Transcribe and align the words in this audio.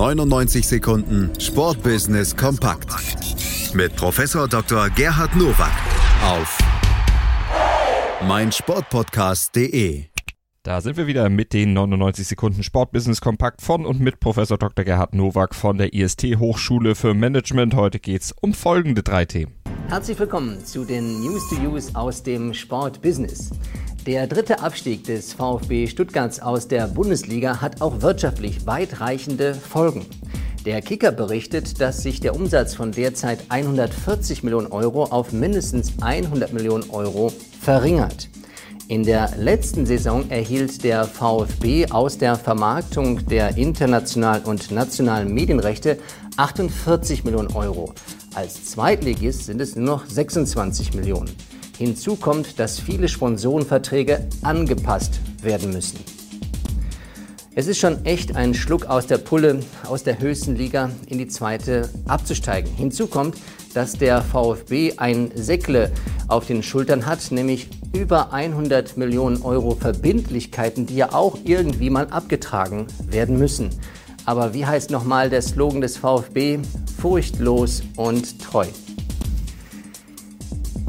99 0.00 0.66
Sekunden 0.66 1.30
Sportbusiness 1.38 2.34
kompakt 2.34 2.88
mit 3.74 3.94
Professor 3.96 4.48
Dr. 4.48 4.88
Gerhard 4.88 5.36
Nowak 5.36 5.74
auf 6.24 6.58
meinsportpodcast.de. 8.26 10.04
Da 10.62 10.80
sind 10.80 10.96
wir 10.96 11.06
wieder 11.06 11.28
mit 11.28 11.52
den 11.52 11.74
99 11.74 12.26
Sekunden 12.26 12.62
Sportbusiness 12.62 13.20
Kompakt 13.20 13.60
von 13.60 13.84
und 13.84 14.00
mit 14.00 14.20
Professor 14.20 14.56
Dr. 14.56 14.86
Gerhard 14.86 15.14
Nowak 15.14 15.54
von 15.54 15.76
der 15.76 15.92
IST 15.92 16.38
Hochschule 16.38 16.94
für 16.94 17.12
Management. 17.12 17.74
Heute 17.74 17.98
geht 17.98 18.22
es 18.22 18.32
um 18.40 18.54
folgende 18.54 19.02
drei 19.02 19.26
Themen. 19.26 19.52
Herzlich 19.88 20.18
willkommen 20.18 20.64
zu 20.64 20.86
den 20.86 21.20
News 21.20 21.46
to 21.50 21.56
Use 21.56 21.90
aus 21.94 22.22
dem 22.22 22.54
Sportbusiness. 22.54 23.50
Der 24.06 24.26
dritte 24.26 24.60
Abstieg 24.60 25.04
des 25.04 25.34
VfB 25.34 25.86
Stuttgarts 25.86 26.40
aus 26.40 26.66
der 26.66 26.86
Bundesliga 26.86 27.60
hat 27.60 27.82
auch 27.82 28.00
wirtschaftlich 28.00 28.66
weitreichende 28.66 29.52
Folgen. 29.52 30.06
Der 30.64 30.80
Kicker 30.80 31.12
berichtet, 31.12 31.82
dass 31.82 32.02
sich 32.02 32.18
der 32.20 32.34
Umsatz 32.34 32.74
von 32.74 32.92
derzeit 32.92 33.40
140 33.50 34.42
Millionen 34.42 34.68
Euro 34.68 35.04
auf 35.04 35.32
mindestens 35.32 35.92
100 36.00 36.54
Millionen 36.54 36.88
Euro 36.88 37.30
verringert. 37.60 38.30
In 38.88 39.04
der 39.04 39.36
letzten 39.36 39.84
Saison 39.84 40.30
erhielt 40.30 40.82
der 40.82 41.04
VfB 41.04 41.90
aus 41.90 42.16
der 42.16 42.36
Vermarktung 42.36 43.26
der 43.26 43.58
internationalen 43.58 44.44
und 44.44 44.70
nationalen 44.70 45.32
Medienrechte 45.32 45.98
48 46.38 47.24
Millionen 47.24 47.52
Euro. 47.52 47.92
Als 48.34 48.64
Zweitligist 48.64 49.44
sind 49.44 49.60
es 49.60 49.76
nur 49.76 49.84
noch 49.84 50.06
26 50.06 50.94
Millionen. 50.94 51.30
Hinzu 51.80 52.14
kommt, 52.14 52.58
dass 52.58 52.78
viele 52.78 53.08
Sponsorenverträge 53.08 54.28
angepasst 54.42 55.18
werden 55.40 55.72
müssen. 55.72 55.98
Es 57.54 57.68
ist 57.68 57.78
schon 57.78 58.04
echt 58.04 58.36
ein 58.36 58.52
Schluck 58.52 58.84
aus 58.84 59.06
der 59.06 59.16
Pulle, 59.16 59.60
aus 59.88 60.02
der 60.02 60.20
höchsten 60.20 60.56
Liga 60.56 60.90
in 61.06 61.16
die 61.16 61.26
zweite 61.26 61.88
abzusteigen. 62.06 62.70
Hinzu 62.76 63.06
kommt, 63.06 63.38
dass 63.72 63.94
der 63.94 64.20
VfB 64.20 64.98
ein 64.98 65.30
Säckle 65.34 65.90
auf 66.28 66.46
den 66.46 66.62
Schultern 66.62 67.06
hat, 67.06 67.30
nämlich 67.30 67.70
über 67.94 68.30
100 68.34 68.98
Millionen 68.98 69.40
Euro 69.40 69.74
Verbindlichkeiten, 69.74 70.84
die 70.84 70.96
ja 70.96 71.14
auch 71.14 71.38
irgendwie 71.44 71.88
mal 71.88 72.08
abgetragen 72.08 72.88
werden 73.08 73.38
müssen. 73.38 73.70
Aber 74.26 74.52
wie 74.52 74.66
heißt 74.66 74.90
nochmal 74.90 75.30
der 75.30 75.40
Slogan 75.40 75.80
des 75.80 75.96
VfB? 75.96 76.58
Furchtlos 77.00 77.82
und 77.96 78.38
treu. 78.38 78.66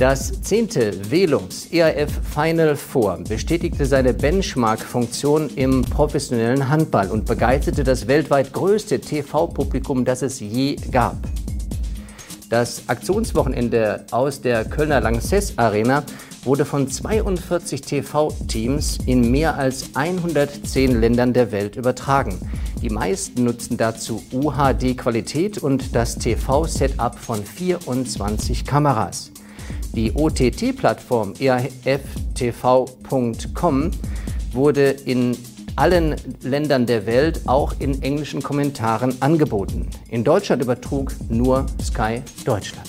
Das 0.00 0.40
zehnte 0.40 0.94
Velums 1.10 1.68
EAF 1.70 2.10
Final 2.32 2.74
Four 2.74 3.18
bestätigte 3.28 3.84
seine 3.84 4.14
Benchmark-Funktion 4.14 5.50
im 5.56 5.82
professionellen 5.82 6.70
Handball 6.70 7.10
und 7.10 7.26
begeisterte 7.26 7.84
das 7.84 8.08
weltweit 8.08 8.50
größte 8.54 8.98
TV-Publikum, 8.98 10.06
das 10.06 10.22
es 10.22 10.40
je 10.40 10.76
gab. 10.90 11.18
Das 12.48 12.84
Aktionswochenende 12.86 14.06
aus 14.10 14.40
der 14.40 14.64
Kölner 14.64 15.02
Lanxess 15.02 15.52
Arena 15.58 16.02
wurde 16.44 16.64
von 16.64 16.88
42 16.88 17.82
TV-Teams 17.82 19.00
in 19.04 19.30
mehr 19.30 19.58
als 19.58 19.90
110 19.96 20.98
Ländern 20.98 21.34
der 21.34 21.52
Welt 21.52 21.76
übertragen. 21.76 22.38
Die 22.80 22.88
meisten 22.88 23.44
nutzten 23.44 23.76
dazu 23.76 24.22
UHD-Qualität 24.32 25.58
und 25.58 25.94
das 25.94 26.16
TV-Setup 26.16 27.18
von 27.18 27.44
24 27.44 28.64
Kameras. 28.64 29.30
Die 29.94 30.12
OTT-Plattform 30.12 31.34
EAFTV.com 31.38 31.80
wurde 34.52 34.90
in 34.90 35.36
allen 35.76 36.16
Ländern 36.42 36.86
der 36.86 37.06
Welt 37.06 37.40
auch 37.46 37.74
in 37.78 38.00
englischen 38.02 38.42
Kommentaren 38.42 39.20
angeboten. 39.20 39.88
In 40.08 40.22
Deutschland 40.24 40.62
übertrug 40.62 41.12
nur 41.28 41.66
Sky 41.82 42.22
Deutschland. 42.44 42.88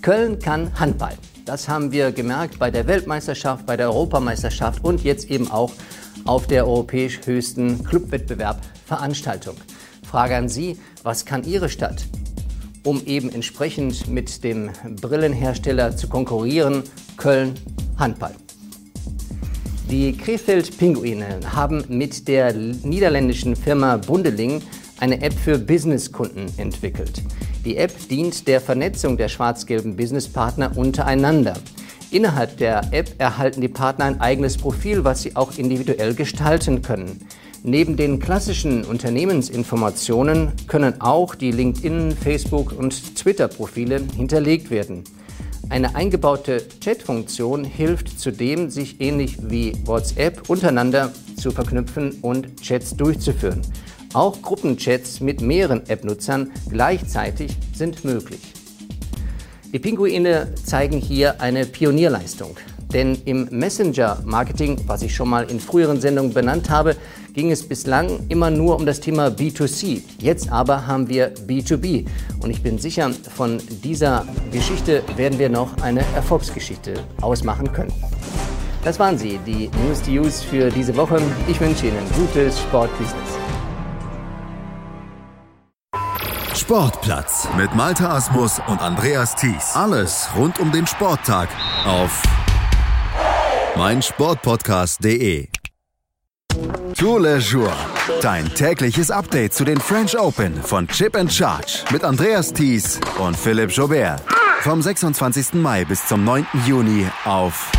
Köln 0.00 0.38
kann 0.38 0.78
Handball. 0.78 1.14
Das 1.44 1.68
haben 1.68 1.92
wir 1.92 2.12
gemerkt 2.12 2.58
bei 2.58 2.70
der 2.70 2.86
Weltmeisterschaft, 2.86 3.66
bei 3.66 3.76
der 3.76 3.88
Europameisterschaft 3.88 4.82
und 4.82 5.04
jetzt 5.04 5.30
eben 5.30 5.50
auch 5.50 5.72
auf 6.24 6.46
der 6.46 6.66
europäisch 6.66 7.20
höchsten 7.24 7.84
Clubwettbewerb-Veranstaltung. 7.84 9.56
Frage 10.06 10.36
an 10.36 10.48
Sie, 10.48 10.78
was 11.02 11.26
kann 11.26 11.44
Ihre 11.44 11.68
Stadt? 11.68 12.06
Um 12.84 13.04
eben 13.06 13.32
entsprechend 13.32 14.08
mit 14.08 14.44
dem 14.44 14.70
Brillenhersteller 15.00 15.96
zu 15.96 16.08
konkurrieren, 16.08 16.82
Köln 17.16 17.54
Handball. 17.98 18.34
Die 19.90 20.16
Krefeld-Pinguine 20.16 21.40
haben 21.54 21.84
mit 21.88 22.26
der 22.26 22.52
niederländischen 22.52 23.54
Firma 23.54 23.96
Bundeling 23.96 24.62
eine 25.00 25.20
App 25.22 25.34
für 25.34 25.58
Businesskunden 25.58 26.46
entwickelt. 26.56 27.22
Die 27.64 27.76
App 27.76 27.92
dient 28.08 28.46
der 28.48 28.60
Vernetzung 28.60 29.16
der 29.16 29.28
schwarz-gelben 29.28 29.96
Businesspartner 29.96 30.76
untereinander. 30.76 31.54
Innerhalb 32.10 32.56
der 32.58 32.92
App 32.92 33.14
erhalten 33.18 33.60
die 33.60 33.68
Partner 33.68 34.04
ein 34.04 34.20
eigenes 34.20 34.56
Profil, 34.56 35.04
was 35.04 35.22
sie 35.22 35.34
auch 35.36 35.56
individuell 35.58 36.14
gestalten 36.14 36.80
können. 36.80 37.26
Neben 37.66 37.96
den 37.96 38.18
klassischen 38.18 38.84
Unternehmensinformationen 38.84 40.52
können 40.66 41.00
auch 41.00 41.34
die 41.34 41.50
LinkedIn, 41.50 42.12
Facebook 42.12 42.72
und 42.72 43.16
Twitter-Profile 43.16 44.02
hinterlegt 44.14 44.70
werden. 44.70 45.02
Eine 45.70 45.94
eingebaute 45.94 46.62
Chat-Funktion 46.80 47.64
hilft 47.64 48.20
zudem, 48.20 48.68
sich 48.68 49.00
ähnlich 49.00 49.38
wie 49.40 49.72
WhatsApp 49.86 50.50
untereinander 50.50 51.10
zu 51.38 51.52
verknüpfen 51.52 52.18
und 52.20 52.54
Chats 52.60 52.94
durchzuführen. 52.98 53.62
Auch 54.12 54.42
Gruppenchats 54.42 55.20
mit 55.20 55.40
mehreren 55.40 55.88
App-Nutzern 55.88 56.52
gleichzeitig 56.68 57.56
sind 57.72 58.04
möglich. 58.04 58.42
Die 59.72 59.78
Pinguine 59.78 60.54
zeigen 60.62 60.98
hier 60.98 61.40
eine 61.40 61.64
Pionierleistung. 61.64 62.58
Denn 62.94 63.18
im 63.24 63.48
Messenger-Marketing, 63.50 64.80
was 64.86 65.02
ich 65.02 65.14
schon 65.14 65.28
mal 65.28 65.50
in 65.50 65.58
früheren 65.58 66.00
Sendungen 66.00 66.32
benannt 66.32 66.70
habe, 66.70 66.96
ging 67.34 67.50
es 67.50 67.66
bislang 67.66 68.20
immer 68.28 68.50
nur 68.50 68.76
um 68.76 68.86
das 68.86 69.00
Thema 69.00 69.26
B2C. 69.26 70.02
Jetzt 70.18 70.50
aber 70.52 70.86
haben 70.86 71.08
wir 71.08 71.34
B2B. 71.34 72.06
Und 72.40 72.50
ich 72.50 72.62
bin 72.62 72.78
sicher, 72.78 73.10
von 73.34 73.60
dieser 73.82 74.24
Geschichte 74.52 75.02
werden 75.16 75.40
wir 75.40 75.48
noch 75.48 75.76
eine 75.82 76.04
Erfolgsgeschichte 76.14 76.94
ausmachen 77.20 77.72
können. 77.72 77.92
Das 78.84 79.00
waren 79.00 79.18
sie, 79.18 79.40
die 79.44 79.70
News 79.84 80.00
to 80.02 80.12
Use 80.12 80.44
für 80.44 80.70
diese 80.70 80.96
Woche. 80.96 81.20
Ich 81.48 81.60
wünsche 81.60 81.86
Ihnen 81.86 82.06
gutes 82.16 82.60
Sportbusiness. 82.60 83.38
Sportplatz 86.54 87.48
mit 87.56 87.74
Malta 87.74 88.14
Asmus 88.14 88.60
und 88.68 88.80
Andreas 88.80 89.34
Thies. 89.34 89.74
Alles 89.74 90.28
rund 90.36 90.60
um 90.60 90.70
den 90.70 90.86
Sporttag 90.86 91.48
auf 91.86 92.22
meinsportpodcast.de. 93.76 95.48
Tour 96.96 97.20
Le 97.20 97.38
Jour. 97.38 97.72
Dein 98.22 98.48
tägliches 98.54 99.10
Update 99.10 99.52
zu 99.52 99.64
den 99.64 99.80
French 99.80 100.16
Open 100.16 100.54
von 100.62 100.86
Chip 100.86 101.16
and 101.16 101.32
Charge 101.32 101.84
mit 101.90 102.04
Andreas 102.04 102.52
Thies 102.52 103.00
und 103.18 103.36
Philipp 103.36 103.70
Jobert. 103.70 104.22
Vom 104.60 104.80
26. 104.80 105.54
Mai 105.54 105.84
bis 105.84 106.06
zum 106.06 106.24
9. 106.24 106.46
Juni 106.66 107.06
auf 107.24 107.70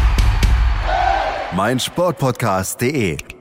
meinsportpodcast.de. 1.55 3.34